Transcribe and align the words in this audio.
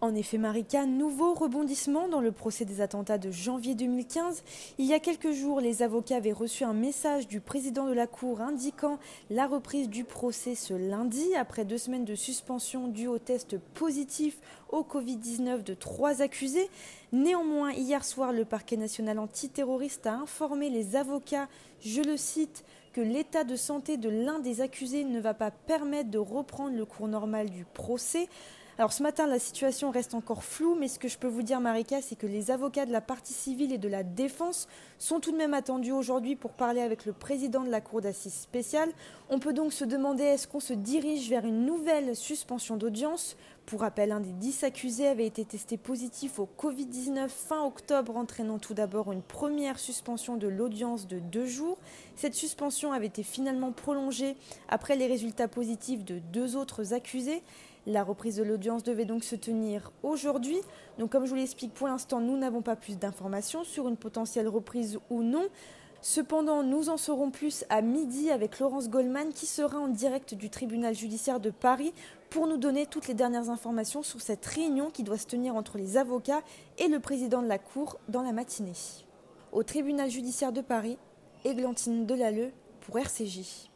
En 0.00 0.14
effet, 0.14 0.38
Marika, 0.38 0.86
nouveau 0.86 1.34
rebondissement 1.34 2.06
dans 2.06 2.20
le 2.20 2.30
procès 2.30 2.64
des 2.64 2.80
attentats 2.80 3.18
de 3.18 3.32
janvier 3.32 3.74
2015. 3.74 4.44
Il 4.78 4.86
y 4.86 4.94
a 4.94 5.00
quelques 5.00 5.32
jours, 5.32 5.60
les 5.60 5.82
avocats 5.82 6.18
avaient 6.18 6.30
reçu 6.30 6.62
un 6.62 6.72
message 6.72 7.26
du 7.26 7.40
président 7.40 7.84
de 7.88 7.92
la 7.92 8.06
Cour 8.06 8.40
indiquant 8.40 9.00
la 9.28 9.48
reprise 9.48 9.88
du 9.88 10.04
procès 10.04 10.54
ce 10.54 10.72
lundi, 10.72 11.34
après 11.34 11.64
deux 11.64 11.78
semaines 11.78 12.04
de 12.04 12.14
suspension 12.14 12.86
due 12.86 13.08
au 13.08 13.18
test 13.18 13.58
positif 13.58 14.38
au 14.68 14.82
Covid-19 14.82 15.64
de 15.64 15.74
trois 15.74 16.22
accusés. 16.22 16.70
Néanmoins, 17.10 17.72
hier 17.72 18.04
soir, 18.04 18.32
le 18.32 18.44
parquet 18.44 18.76
national 18.76 19.18
antiterroriste 19.18 20.06
a 20.06 20.14
informé 20.14 20.70
les 20.70 20.94
avocats, 20.94 21.48
je 21.80 22.02
le 22.02 22.16
cite, 22.16 22.64
que 22.92 23.00
l'état 23.00 23.42
de 23.42 23.56
santé 23.56 23.96
de 23.96 24.08
l'un 24.08 24.38
des 24.38 24.60
accusés 24.60 25.02
ne 25.02 25.18
va 25.18 25.34
pas 25.34 25.50
permettre 25.50 26.10
de 26.10 26.18
reprendre 26.18 26.76
le 26.76 26.84
cours 26.84 27.08
normal 27.08 27.50
du 27.50 27.64
procès. 27.64 28.28
Alors 28.80 28.92
ce 28.92 29.02
matin, 29.02 29.26
la 29.26 29.40
situation 29.40 29.90
reste 29.90 30.14
encore 30.14 30.44
floue, 30.44 30.76
mais 30.76 30.86
ce 30.86 31.00
que 31.00 31.08
je 31.08 31.18
peux 31.18 31.26
vous 31.26 31.42
dire, 31.42 31.60
Marika, 31.60 32.00
c'est 32.00 32.14
que 32.14 32.28
les 32.28 32.52
avocats 32.52 32.86
de 32.86 32.92
la 32.92 33.00
partie 33.00 33.32
civile 33.32 33.72
et 33.72 33.78
de 33.78 33.88
la 33.88 34.04
défense 34.04 34.68
sont 35.00 35.18
tout 35.18 35.32
de 35.32 35.36
même 35.36 35.52
attendus 35.52 35.90
aujourd'hui 35.90 36.36
pour 36.36 36.52
parler 36.52 36.80
avec 36.80 37.04
le 37.04 37.12
président 37.12 37.64
de 37.64 37.70
la 37.70 37.80
Cour 37.80 38.02
d'assises 38.02 38.34
spéciale. 38.34 38.90
On 39.30 39.40
peut 39.40 39.52
donc 39.52 39.72
se 39.72 39.84
demander 39.84 40.22
est-ce 40.22 40.46
qu'on 40.46 40.60
se 40.60 40.74
dirige 40.74 41.28
vers 41.28 41.44
une 41.44 41.66
nouvelle 41.66 42.14
suspension 42.14 42.76
d'audience 42.76 43.36
pour 43.68 43.82
rappel, 43.82 44.12
un 44.12 44.20
des 44.20 44.32
dix 44.32 44.64
accusés 44.64 45.08
avait 45.08 45.26
été 45.26 45.44
testé 45.44 45.76
positif 45.76 46.38
au 46.38 46.48
Covid-19 46.58 47.28
fin 47.28 47.62
octobre, 47.62 48.16
entraînant 48.16 48.58
tout 48.58 48.72
d'abord 48.72 49.12
une 49.12 49.20
première 49.20 49.78
suspension 49.78 50.38
de 50.38 50.48
l'audience 50.48 51.06
de 51.06 51.18
deux 51.18 51.44
jours. 51.44 51.76
Cette 52.16 52.34
suspension 52.34 52.92
avait 52.92 53.08
été 53.08 53.22
finalement 53.22 53.72
prolongée 53.72 54.36
après 54.70 54.96
les 54.96 55.06
résultats 55.06 55.48
positifs 55.48 56.02
de 56.02 56.18
deux 56.18 56.56
autres 56.56 56.94
accusés. 56.94 57.42
La 57.86 58.04
reprise 58.04 58.36
de 58.36 58.42
l'audience 58.42 58.84
devait 58.84 59.04
donc 59.04 59.22
se 59.22 59.36
tenir 59.36 59.92
aujourd'hui. 60.02 60.60
Donc 60.98 61.12
comme 61.12 61.26
je 61.26 61.30
vous 61.30 61.36
l'explique, 61.36 61.74
pour 61.74 61.88
l'instant, 61.88 62.20
nous 62.20 62.38
n'avons 62.38 62.62
pas 62.62 62.74
plus 62.74 62.98
d'informations 62.98 63.64
sur 63.64 63.86
une 63.86 63.98
potentielle 63.98 64.48
reprise 64.48 64.98
ou 65.10 65.22
non. 65.22 65.46
Cependant, 66.00 66.62
nous 66.62 66.90
en 66.90 66.96
saurons 66.96 67.30
plus 67.30 67.64
à 67.70 67.82
midi 67.82 68.30
avec 68.30 68.60
Laurence 68.60 68.88
Goldman 68.88 69.32
qui 69.32 69.46
sera 69.46 69.78
en 69.78 69.88
direct 69.88 70.34
du 70.34 70.48
tribunal 70.48 70.94
judiciaire 70.94 71.40
de 71.40 71.50
Paris 71.50 71.92
pour 72.30 72.46
nous 72.46 72.56
donner 72.56 72.86
toutes 72.86 73.08
les 73.08 73.14
dernières 73.14 73.50
informations 73.50 74.04
sur 74.04 74.20
cette 74.20 74.46
réunion 74.46 74.90
qui 74.90 75.02
doit 75.02 75.18
se 75.18 75.26
tenir 75.26 75.56
entre 75.56 75.76
les 75.76 75.96
avocats 75.96 76.42
et 76.78 76.86
le 76.86 77.00
président 77.00 77.42
de 77.42 77.48
la 77.48 77.58
Cour 77.58 77.98
dans 78.08 78.22
la 78.22 78.32
matinée. 78.32 78.72
Au 79.50 79.64
tribunal 79.64 80.08
judiciaire 80.08 80.52
de 80.52 80.60
Paris, 80.60 80.98
Églantine 81.44 82.06
Delalleux 82.06 82.52
pour 82.82 82.98
RCJ. 82.98 83.68